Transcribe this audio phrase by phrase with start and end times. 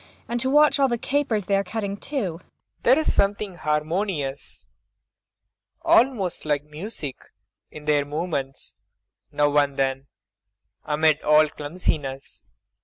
[0.27, 2.39] And to watch all the capers they are cutting, too!
[2.39, 2.83] PROFESSOR RUBEK.
[2.83, 4.65] There is something harmonious
[5.83, 7.17] almost like music
[7.69, 8.73] in their movements,
[9.31, 10.07] now and then;
[10.85, 12.47] amid all the clumsiness.